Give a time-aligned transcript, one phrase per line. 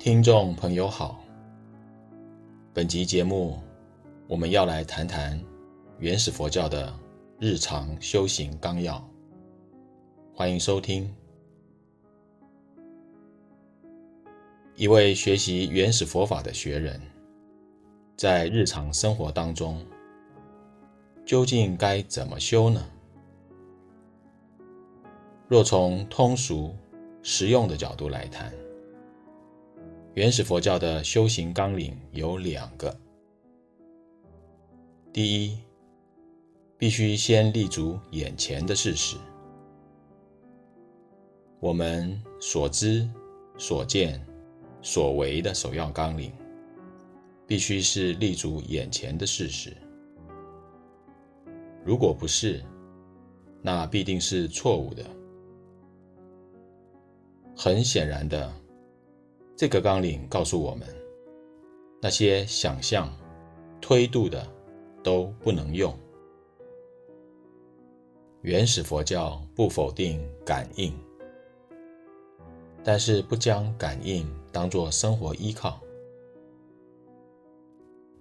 [0.00, 1.22] 听众朋友好，
[2.72, 3.58] 本集节目
[4.26, 5.38] 我们要来谈谈
[5.98, 6.90] 原始佛教的
[7.38, 9.06] 日常修行纲要，
[10.34, 11.14] 欢迎收听。
[14.74, 16.98] 一位学习原始佛法的学人，
[18.16, 19.84] 在日常生活当中，
[21.26, 22.82] 究竟该怎么修呢？
[25.46, 26.74] 若从通俗
[27.22, 28.50] 实用的角度来谈，
[30.14, 32.94] 原始佛教的修行纲领有两个：
[35.12, 35.56] 第一，
[36.76, 39.16] 必须先立足眼前的事实，
[41.60, 43.08] 我们所知、
[43.56, 44.20] 所见、
[44.82, 46.32] 所为的首要纲领，
[47.46, 49.76] 必须是立足眼前的事实。
[51.84, 52.60] 如果不是，
[53.62, 55.06] 那必定是错误的。
[57.56, 58.52] 很显然的，
[59.60, 60.88] 这个纲领告诉我们，
[62.00, 63.14] 那些想象、
[63.78, 64.50] 推度的
[65.04, 65.94] 都不能用。
[68.40, 70.98] 原始佛教不否定感应，
[72.82, 75.78] 但是不将感应当作生活依靠。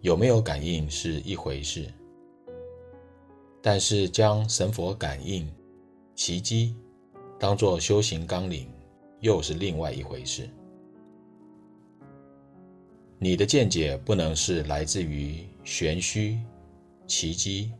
[0.01, 1.89] 有没有感应是一回事，
[3.61, 5.49] 但是将神佛感应、
[6.15, 6.75] 奇迹
[7.39, 8.69] 当作修行纲领。
[9.21, 10.49] 又是另外一回事。
[13.21, 16.39] 你的见解不能是来自于玄虚、
[17.05, 17.71] 奇迹、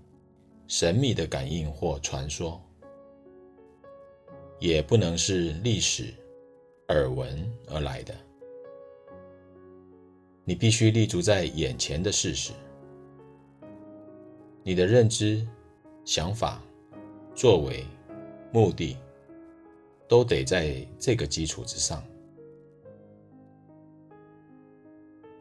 [0.68, 2.62] 神秘的感应或传说，
[4.60, 6.14] 也不能是历史、
[6.90, 8.14] 耳闻而来的。
[10.44, 12.52] 你必须立足在眼前的事实，
[14.62, 15.48] 你的认知、
[16.04, 16.62] 想法、
[17.34, 17.86] 作为、
[18.52, 18.98] 目的。
[20.10, 22.04] 都得在这个基础之上。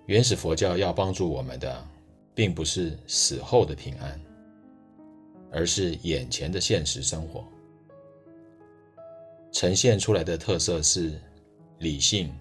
[0.09, 1.87] 原始佛教要帮助我们的，
[2.35, 4.19] 并不是死后的平安，
[5.53, 7.45] 而是眼前的现实生活。
[9.53, 11.21] 呈现出来的特色是
[11.81, 12.35] 理性、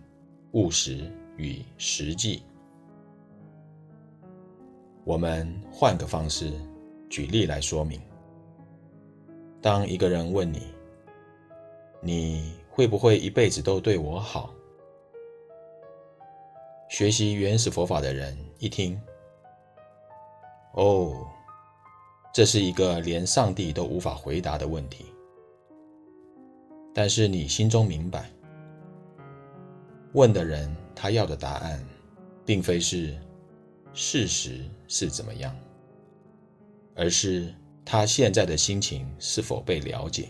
[0.53, 2.41] 务实与实际。
[5.03, 6.49] 我们换个方式
[7.09, 7.99] 举例来说明：
[9.61, 10.61] 当一个人问你，
[11.99, 14.53] 你会不会一辈子都对我好？
[16.89, 18.99] 学习原始佛法的人一听，
[20.71, 21.27] 哦，
[22.33, 25.05] 这是一个连上帝都无法回答的问题。
[26.93, 28.31] 但是你心中明白，
[30.13, 31.85] 问的人他要的答案，
[32.45, 33.15] 并非是
[33.93, 35.53] 事实是怎么样，
[36.95, 37.53] 而是
[37.83, 40.29] 他现在的心情是否被了解。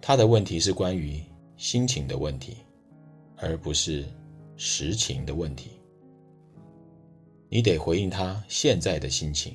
[0.00, 1.22] 他的问题是关于
[1.56, 2.56] 心情的问题，
[3.42, 4.04] 而不是
[4.56, 5.72] 实情的问题。
[7.48, 9.54] 你得回应他现在的心情。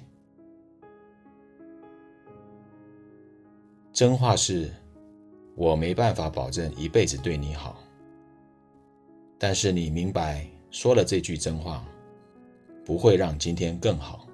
[3.92, 4.72] 真话是，
[5.56, 7.82] 我没办法保证一辈子对你好。
[9.40, 11.84] 但是你明白，说了这句真话，
[12.86, 14.28] 不会让今天更好。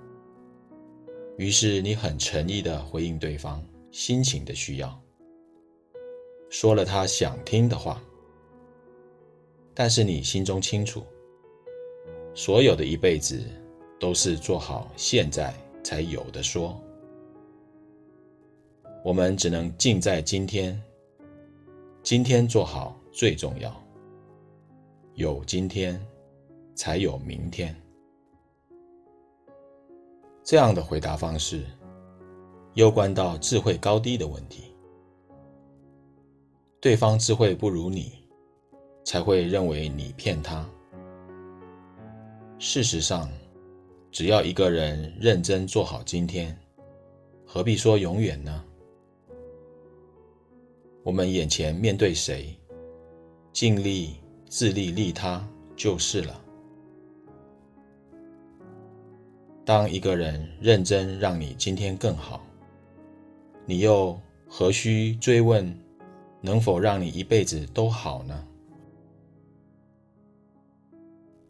[1.37, 5.01] 于是你很诚意的回应对方心情的需要。
[6.49, 8.01] 说了他想听的话，
[9.73, 11.03] 但是你心中清楚，
[12.33, 13.41] 所有的一辈子
[13.99, 15.53] 都是做好现在
[15.83, 16.79] 才有的说。
[19.03, 20.81] 我们只能尽在今天，
[22.01, 23.83] 今天做好最重要。
[25.15, 25.99] 有今天，
[26.73, 27.75] 才有明天。
[30.43, 31.63] 这样的回答方式，
[32.75, 34.73] 攸关到智慧高低的问题。
[36.79, 38.22] 对方智慧不如你，
[39.03, 40.67] 才会认为你骗他。
[42.59, 43.29] 事实上，
[44.11, 46.57] 只要一个人认真做好今天，
[47.45, 48.63] 何必说永远呢？
[51.03, 52.57] 我们眼前面对谁，
[53.51, 54.15] 尽力
[54.47, 55.45] 自利利他
[55.75, 56.39] 就是了。
[59.65, 62.41] 当一个人认真让你今天更好，
[63.65, 65.77] 你又何须追问？
[66.45, 68.45] 能否让你一辈子都好呢？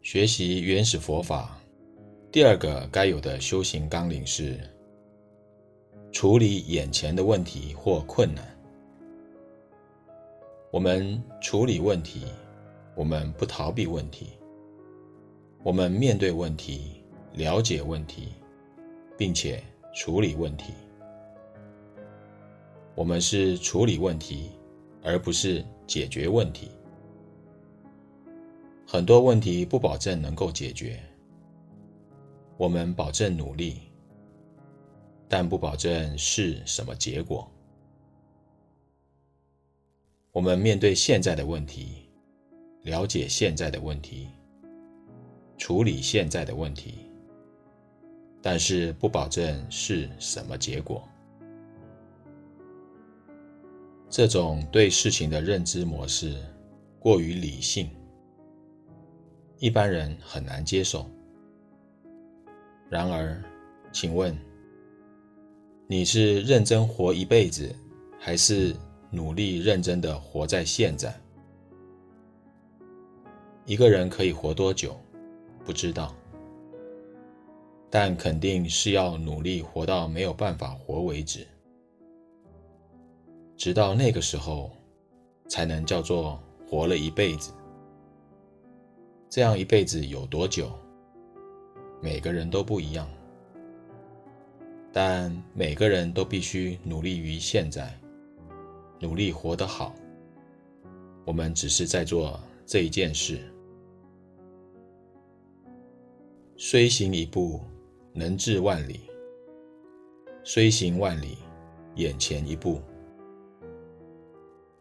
[0.03, 1.57] 学习原始佛法，
[2.29, 4.59] 第二个该有的修行纲领是
[6.11, 8.44] 处理眼前的问题或困难。
[10.71, 12.25] 我们处理问题，
[12.95, 14.31] 我们不逃避问题，
[15.63, 17.01] 我们面对问题，
[17.35, 18.33] 了解问题，
[19.17, 19.63] 并且
[19.95, 20.73] 处理问题。
[22.94, 24.51] 我们是处理问题。
[25.05, 26.71] 而不是解决问题。
[28.85, 31.00] 很多问题不保证能够解决，
[32.57, 33.81] 我们保证努力，
[35.27, 37.50] 但不保证是什么结果。
[40.31, 42.09] 我们面对现在的问题，
[42.83, 44.27] 了解现在的问题，
[45.57, 47.09] 处理现在的问题，
[48.41, 51.07] 但是不保证是什么结果。
[54.09, 56.38] 这种对事情的认知模式
[57.00, 57.89] 过于理性，
[59.63, 61.10] 一般人很难接受。
[62.89, 63.42] 然而，
[63.94, 64.38] 请问，
[65.88, 67.74] 你是认真活一辈子，
[68.19, 68.75] 还是
[69.10, 71.18] 努力认真的活在现在？
[73.63, 75.00] 一个人可以活多久？
[75.63, 76.13] 不知道，
[77.89, 81.48] 但肯定是要努力活到没有办法活为止，
[83.56, 84.75] 直到那个时候，
[85.48, 86.38] 才能叫做
[86.68, 87.54] 活了一辈子。
[89.33, 90.71] 这样一辈子有多久？
[92.00, 93.09] 每个人都不一样，
[94.91, 98.00] 但每个人都必须努力于现在，
[99.00, 99.95] 努力活得好。
[101.25, 103.39] 我们只是在做这一件事。
[106.56, 107.59] 虽行一步，
[108.13, 109.00] 能至万里；
[110.44, 111.39] 虽行万里，
[111.95, 112.79] 眼前一步。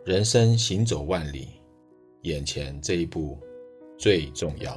[0.05, 1.49] 人生行走万里，
[2.25, 3.39] 眼前这一步
[4.03, 4.77] 最重要。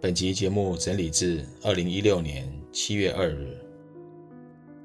[0.00, 3.54] 本集节目整理自二零一六年七月二日，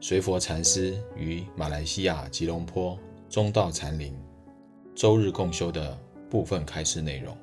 [0.01, 4.13] 随佛禅师于马来西亚吉隆坡中道禅林
[4.93, 5.97] 周日共修的
[6.29, 7.37] 部分开示内容。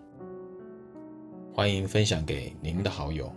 [1.55, 3.33] 欢迎分享给您的好友，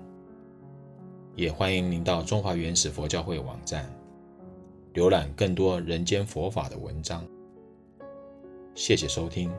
[1.37, 3.89] 也欢迎您到中华原始佛教会网站
[4.93, 7.25] 浏览更多人间佛法的文章。
[8.75, 9.49] 谢谢收听。